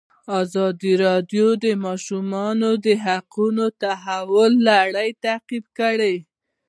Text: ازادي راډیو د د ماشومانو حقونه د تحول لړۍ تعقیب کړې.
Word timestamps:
ازادي 0.41 0.93
راډیو 1.05 1.47
د 1.57 1.57
د 1.63 1.65
ماشومانو 1.85 2.69
حقونه 3.03 3.65
د 3.67 3.73
تحول 3.81 4.51
لړۍ 4.69 5.09
تعقیب 5.25 5.65
کړې. 5.79 6.15